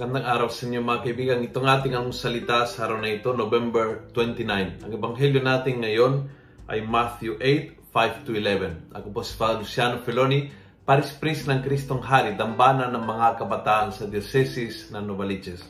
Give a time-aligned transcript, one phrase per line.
[0.00, 1.44] Magandang araw sa inyo mga kaibigan.
[1.44, 4.80] Itong ating ang salita sa araw na ito, November 29.
[4.80, 6.24] Ang ebanghelyo natin ngayon
[6.72, 8.96] ay Matthew 8, 5-11.
[8.96, 10.48] Ako po si Father Luciano Feloni,
[10.88, 15.60] Paris Priest ng Kristong Hari, dambana ng mga kabataan sa Diocese ng Novaliches.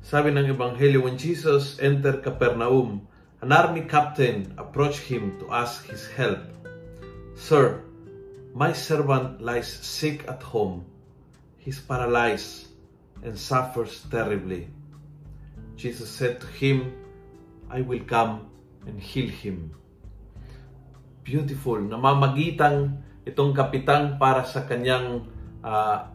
[0.00, 3.04] Sabi ng ebanghelyo, when Jesus entered Capernaum,
[3.44, 6.40] an army captain approached him to ask his help.
[7.36, 7.84] Sir,
[8.56, 10.88] my servant lies sick at home.
[11.60, 12.72] He's paralyzed
[13.24, 14.68] and suffers terribly.
[15.74, 16.92] Jesus said to him,
[17.72, 18.46] I will come
[18.86, 19.72] and heal him.
[21.24, 21.80] Beautiful.
[21.80, 25.24] Namamagitan itong kapitang para sa kanyang
[25.64, 26.12] uh,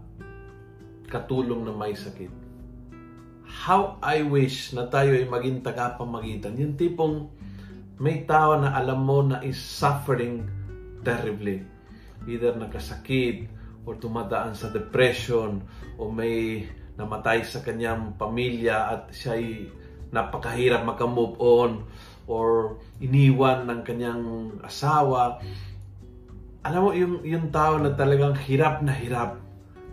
[1.09, 2.30] katulong na may sakit.
[3.49, 6.54] How I wish na tayo ay maging tagapamagitan.
[6.62, 7.34] Yung tipong
[7.98, 10.46] may tao na alam mo na is suffering
[11.02, 11.66] terribly.
[12.30, 13.49] Either nakasakit,
[13.90, 15.65] or tumadaan sa depression,
[15.98, 16.70] o may
[17.00, 19.72] namatay sa kanyang pamilya at siya ay
[20.12, 21.88] napakahirap makamove on
[22.28, 24.24] or iniwan ng kanyang
[24.62, 25.40] asawa.
[26.68, 29.40] Alam mo, yung, yung tao na talagang hirap na hirap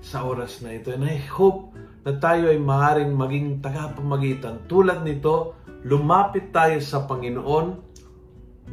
[0.03, 0.91] sa oras na ito.
[0.91, 4.67] And I hope na tayo ay maaaring maging tagapamagitan.
[4.67, 7.67] Tulad nito, lumapit tayo sa Panginoon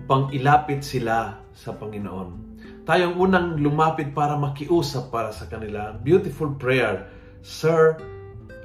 [0.04, 2.54] upang ilapit sila sa Panginoon.
[2.84, 5.96] Tayong unang lumapit para makiusap para sa kanila.
[6.04, 7.08] Beautiful prayer.
[7.40, 7.96] Sir,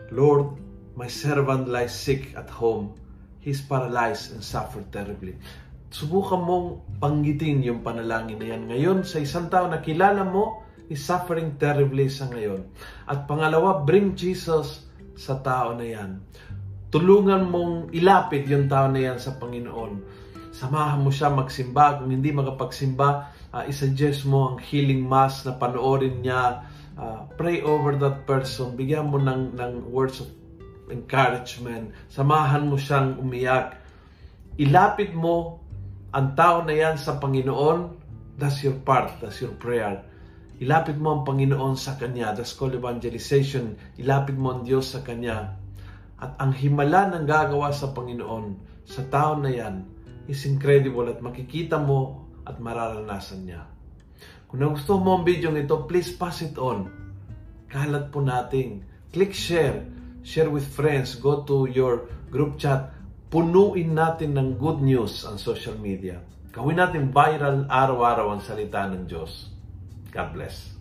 [0.08, 0.56] Lord,
[0.96, 2.96] my servant lies sick at home.
[3.44, 5.36] He's paralyzed and suffered terribly.
[5.88, 6.66] Subukan mong
[7.00, 8.62] panggitin yung panalangin na yan.
[8.68, 12.64] Ngayon, sa isang tao na kilala mo, is suffering terribly sa ngayon.
[13.04, 16.24] At pangalawa, bring Jesus sa tao na yan.
[16.88, 19.92] Tulungan mong ilapit yung tao na yan sa Panginoon.
[20.56, 22.00] Samahan mo siya magsimba.
[22.00, 23.08] Kung hindi makapagsimba,
[23.52, 26.64] uh, isuggest mo ang healing mass na panoorin niya
[26.98, 30.28] uh, pray over that person, bigyan mo ng, ng words of
[30.90, 33.78] encouragement, samahan mo siyang umiyak,
[34.58, 35.62] ilapit mo
[36.10, 37.94] ang tao na yan sa Panginoon,
[38.40, 40.02] that's your part, that's your prayer.
[40.58, 43.78] Ilapit mo ang Panginoon sa Kanya, that's called evangelization.
[43.94, 45.54] Ilapit mo ang Diyos sa Kanya.
[46.18, 49.86] At ang himala ng gagawa sa Panginoon, sa tao na yan,
[50.26, 53.62] is incredible at makikita mo at mararanasan niya.
[54.48, 56.88] Kung nagustuhan mo ang video nito, please pass it on.
[57.68, 58.80] Kalat po natin.
[59.12, 59.84] Click share.
[60.24, 61.20] Share with friends.
[61.20, 62.96] Go to your group chat.
[63.28, 66.24] Punuin natin ng good news ang social media.
[66.48, 69.52] Gawin natin viral araw-araw ang salita ng Diyos.
[70.08, 70.77] God bless.